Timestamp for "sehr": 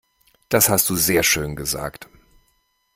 0.95-1.21